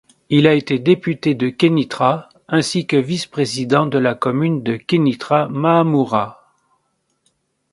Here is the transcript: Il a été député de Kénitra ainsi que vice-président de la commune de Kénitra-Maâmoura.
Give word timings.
Il 0.31 0.47
a 0.47 0.55
été 0.55 0.79
député 0.79 1.35
de 1.35 1.49
Kénitra 1.49 2.27
ainsi 2.47 2.87
que 2.87 2.97
vice-président 2.97 3.85
de 3.85 3.99
la 3.99 4.15
commune 4.15 4.63
de 4.63 4.75
Kénitra-Maâmoura. 4.75 6.55